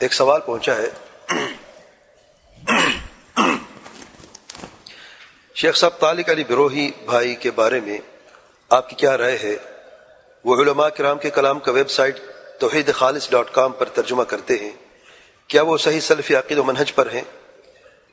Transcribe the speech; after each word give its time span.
ایک 0.00 0.12
سوال 0.12 0.40
پہنچا 0.40 0.74
ہے۔ 0.76 0.90
شیخ 5.54 5.76
صاحب، 5.76 5.98
طالق 5.98 6.28
علی 6.28 6.44
بروہی 6.44 6.90
بھائی 7.04 7.34
کے 7.34 7.50
بارے 7.50 7.80
میں 7.80 7.98
آپ 8.68 8.90
کی 8.90 8.96
کیا 8.96 9.18
رائے 9.18 9.38
ہے؟ 9.42 9.56
وہ 10.44 10.62
علماء 10.62 10.88
کرام 10.88 11.18
کے 11.18 11.30
کلام 11.30 11.60
کا 11.60 11.72
ویب 11.72 11.90
سائٹ 11.90 12.20
توحید 12.60 12.92
خالص 12.94 13.30
ڈاٹ 13.30 13.50
کام 13.52 13.72
پر 13.72 13.86
ترجمہ 13.86 14.22
کرتے 14.22 14.56
ہیں۔ 14.56 14.70
کیا 15.48 15.62
وہ 15.62 15.78
صحیح 15.78 16.00
سلفی 16.00 16.34
عقید 16.34 16.58
و 16.58 16.64
منہج 16.64 16.94
پر 16.94 17.10
ہیں؟ 17.10 17.22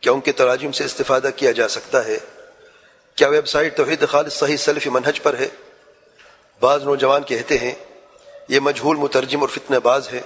کیا 0.01 0.11
ان 0.11 0.21
کے 0.21 0.31
تراجم 0.31 0.71
سے 0.71 0.85
استفادہ 0.85 1.29
کیا 1.35 1.51
جا 1.51 1.67
سکتا 1.67 2.05
ہے؟ 2.05 2.17
کیا 3.15 3.27
ویب 3.27 3.47
سائٹ 3.47 3.77
توحید 3.77 4.07
خالص 4.09 4.33
صحیح 4.33 4.57
سلفی 4.57 4.89
منہج 4.89 5.21
پر 5.21 5.37
ہے؟ 5.37 5.47
بعض 6.59 6.83
نوجوان 6.83 7.23
کہتے 7.23 7.57
ہیں، 7.57 7.73
یہ 8.47 8.59
مجہول 8.59 8.97
مترجم 8.97 9.41
اور 9.41 9.49
فتنہ 9.49 9.79
باز 9.79 10.09
ہے۔ 10.13 10.21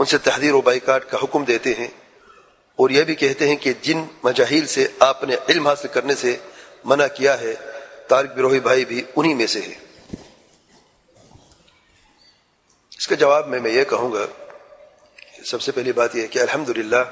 ان 0.00 0.06
سے 0.06 0.18
تحریر 0.18 0.54
و 0.54 0.60
بائیکاٹ 0.60 1.04
کا 1.04 1.18
حکم 1.22 1.42
دیتے 1.44 1.72
ہیں 1.74 1.86
اور 2.78 2.90
یہ 2.90 3.02
بھی 3.04 3.14
کہتے 3.14 3.48
ہیں 3.48 3.56
کہ 3.56 3.72
جن 3.82 4.04
مجاہیل 4.24 4.66
سے 4.66 4.86
آپ 5.00 5.24
نے 5.24 5.36
علم 5.48 5.66
حاصل 5.66 5.88
کرنے 5.88 6.14
سے 6.14 6.36
منع 6.84 7.06
کیا 7.14 7.38
ہے 7.40 7.54
تارک 8.08 8.36
بروہی 8.36 8.60
بھائی 8.60 8.84
بھی 8.84 9.02
انہی 9.16 9.34
میں 9.34 9.46
سے 9.46 9.60
ہے 9.60 9.74
اس 12.92 13.08
کا 13.08 13.14
جواب 13.14 13.48
میں 13.48 13.60
میں 13.60 13.70
یہ 13.70 13.84
کہوں 13.84 14.12
گا 14.12 14.24
سب 15.44 15.62
سے 15.62 15.72
پہلی 15.72 15.92
بات 15.92 16.16
یہ 16.16 16.22
ہے 16.22 16.26
کہ 16.28 16.38
الحمد 16.38 16.70
للہ 16.76 17.04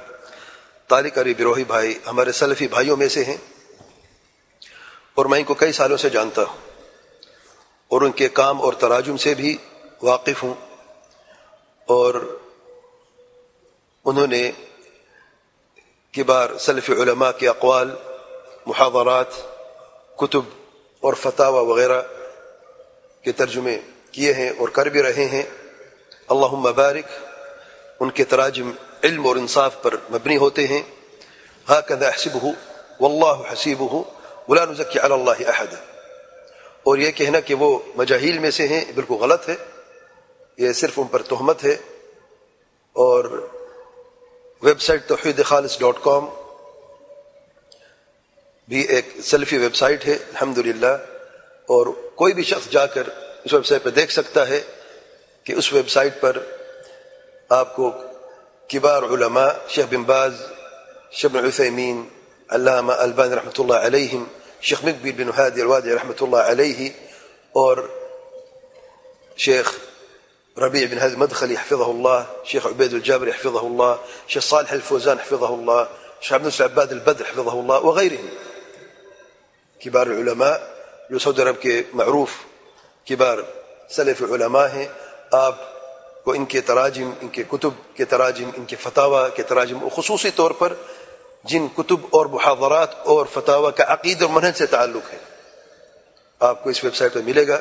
تارک 0.91 1.19
علی 1.19 1.35
بروہی 1.35 1.65
بھائی 1.67 1.95
ہمارے 2.07 2.33
سلفی 2.33 2.69
بھائیوں 2.69 2.97
میں 2.97 3.09
سے 3.09 3.25
ہیں 3.25 3.37
اور 5.15 5.27
میں 5.27 5.39
ان 5.39 5.45
کو 5.45 5.55
کئی 5.57 5.73
سالوں 5.75 5.97
سے 5.97 6.09
جانتا 6.09 6.43
ہوں 6.43 6.67
اور 7.91 8.03
ان 8.03 8.13
کے 8.15 8.29
کام 8.35 8.61
اور 8.61 8.73
تراجم 8.81 9.17
سے 9.19 9.35
بھی 9.35 9.57
واقف 10.03 10.43
ہوں 10.45 10.55
اور 11.89 12.23
انہوں 14.09 14.27
نے 14.27 14.51
کبار 16.17 16.59
سلف 16.59 16.91
علماء 16.91 17.31
کے 17.31 17.49
اقوال، 17.49 17.91
محاورات، 18.67 19.27
کتب 20.17 20.41
اور 21.01 21.15
فتح 21.15 21.43
وغیرہ 21.43 22.03
کے 23.23 23.33
ترجمے 23.33 23.79
کیے 24.13 24.33
ہیں 24.33 24.51
اور 24.59 24.69
کر 24.69 24.87
بھی 24.87 25.03
رہے 25.03 25.25
ہیں۔ 25.25 25.43
اللہ 26.29 26.47
مبارک 26.47 27.05
ان 28.01 28.11
کے 28.11 28.25
تراجم 28.25 28.71
علم 29.05 29.27
اور 29.27 29.37
انصاف 29.37 29.83
پر 29.83 29.95
مبنی 30.11 30.37
ہوتے 30.37 30.67
ہیں۔ 30.67 30.83
ہاں 31.69 31.81
کدا 31.81 32.09
حسب 32.09 32.43
ہو 32.43 32.49
و 33.01 33.07
اللہ 33.07 33.53
حسیب 33.53 33.93
ہو 33.93 34.03
غلام 34.49 34.75
ذکی 34.75 35.01
اللہ 35.01 35.31
احد۔ 35.31 35.75
اور 36.83 36.99
یہ 36.99 37.11
کہنا 37.11 37.41
کہ 37.41 37.55
وہ 37.55 37.79
مجاہیل 37.95 38.39
میں 38.39 38.51
سے 38.51 38.69
ہیں، 38.69 38.85
بالکل 38.95 39.15
غلط 39.15 39.49
ہے۔ 39.49 39.57
یہ 40.57 40.73
صرف 40.73 40.93
ان 40.97 41.07
پر 41.07 41.23
تہمت 41.23 41.65
ہے۔ 41.65 41.77
اور 42.93 43.49
ویب 44.63 44.81
سائٹ 44.83 45.07
توحید 45.09 45.41
خالص 45.47 45.79
ڈاٹ 45.79 46.03
کام 46.03 46.27
بھی 48.69 48.81
ایک 48.95 49.13
سیلفی 49.25 49.59
ویب 49.59 49.75
سائٹ 49.77 50.07
ہے 50.07 50.13
الحمد 50.15 50.59
اور 51.69 51.87
کوئی 52.15 52.35
بھی 52.35 52.43
شخص 52.45 52.69
جا 52.71 52.85
کر 52.87 53.09
اس 53.45 53.53
ویب 53.53 53.67
سائٹ 53.67 53.83
پہ 53.83 53.91
دیکھ 53.91 54.13
سکتا 54.13 54.47
ہے 54.49 54.61
کہ 55.47 55.53
اس 55.53 55.73
ویب 55.73 55.89
سائٹ 55.89 56.21
پر 56.21 56.39
آپ 57.51 57.75
کو 57.77 57.91
کبار 58.71 59.03
علماء، 59.03 59.49
شیخ 59.69 59.87
بن 59.91 60.03
باز، 60.05 60.41
شیخ 61.13 61.31
بن 61.33 61.47
عثیمین، 61.47 62.05
علامہ 62.49 62.93
البان 63.05 63.33
رحمۃ 63.33 63.59
اللہ 63.59 63.87
علیہم، 63.87 64.25
شیخ 64.61 64.85
مقبیر 64.85 65.15
بن 65.19 65.31
حادی 65.37 65.61
الوادی 65.61 65.95
رحمۃ 65.95 66.23
اللہ 66.23 66.51
علیہ، 66.51 66.89
اور 67.55 67.77
شیخ 69.39 69.73
ربيع 70.59 70.87
بن 70.87 70.99
هذا 70.99 71.13
المدخل 71.13 71.53
يحفظه 71.53 71.91
الله 71.91 72.27
شيخ 72.45 72.67
عبيد 72.67 72.95
الجابر 72.95 73.29
يحفظه 73.29 73.67
الله 73.67 73.99
شيخ 74.29 74.43
صالح 74.43 74.73
الفوزان 74.73 75.17
يحفظه 75.17 75.55
الله 75.55 75.89
شيخ 76.21 76.33
عبد 76.33 76.47
العباد 76.61 76.93
البدر 76.93 77.25
يحفظه 77.25 77.53
الله 77.53 77.79
وغيرهم. 77.79 78.29
كبار 79.81 80.07
العلماء 80.07 80.79
يوسف 81.11 81.41
ربك 81.41 81.87
معروف 81.95 82.37
كبار 83.07 83.45
سلف 83.89 84.23
علماء 84.23 84.91
آب 85.33 85.55
وإن 86.27 86.47
كي 86.47 86.61
تراجم 86.61 87.15
إن 87.23 87.29
كي 87.29 87.45
كتب 87.45 87.75
كي 87.97 88.05
تراجم 88.05 88.53
إن 88.59 88.67
كي 88.67 88.77
فتاوى 88.77 89.31
كي 89.31 89.43
تراجم 89.43 89.83
وخصوصي 89.83 90.31
طور 90.31 90.53
پر 90.53 90.77
جن 91.45 91.69
كتب 91.69 92.01
أور 92.15 92.29
محاضرات 92.29 92.91
أور 93.07 93.27
فتاوى 93.27 93.73
كعقيد 93.73 94.23
ومنهج 94.23 94.55
سے 94.55 94.67
تعلق 94.67 95.13
ہے 95.13 95.19
آپ 96.41 96.65
کو 96.65 96.71
اس 96.71 96.85
ویب 96.85 96.95
سائٹ 96.95 97.17
ملے 97.17 97.49
گا 97.49 97.59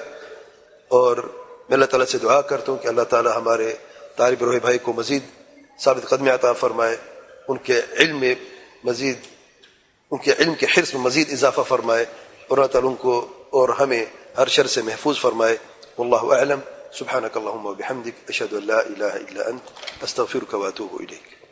أور 0.92 1.18
میں 1.70 1.74
اللہ 1.74 1.86
تعالیٰ 1.86 2.08
سے 2.08 2.18
دعا 2.18 2.42
کرتا 2.42 2.72
ہوں 2.72 2.80
کہ 2.80 2.88
اللہ 2.88 3.02
تعالیٰ 3.02 3.38
ہمارے 3.38 3.74
طالب 4.16 4.44
روح 4.44 4.58
بھائی 4.62 4.78
کو 4.78 4.94
مزید 4.94 5.24
ثابت 5.80 6.10
قدم 6.10 6.28
عطا 6.28 6.54
فرمائے، 6.54 6.98
ان 7.48 7.58
کے 7.58 7.82
علم 8.00 8.20
میں 8.20 8.36
مزید، 8.84 9.18
ان 10.12 10.18
کے 10.18 10.34
علم 10.40 10.56
کے 10.56 10.66
حرص 10.66 10.94
میں 10.94 11.02
مزید 11.04 11.32
اضافہ 11.32 11.62
فرمائے 11.62 12.06
اور 12.48 12.58
اللہ 12.58 12.68
تعالیٰ 12.68 12.90
ان 12.90 12.96
کو 12.96 13.28
اور 13.50 13.70
ہمیں 13.70 14.06
ہر 14.38 14.48
شر 14.48 14.68
سے 14.68 14.82
محفوظ 14.82 15.20
فرمائے۔ 15.20 15.58
اللہ 15.98 16.16
اعلم۔ 16.16 16.60
سبحانك 16.94 17.38
اللهم 17.38 17.66
وبحمدك 17.66 18.30
اشهد 18.30 18.54
ان 18.54 18.68
لا 18.68 18.78
الہ 18.78 19.14
الا 19.14 19.50
انت 19.50 19.70
استغفرك 20.04 20.54
واتوب 20.54 20.94
الیک۔ 20.94 21.47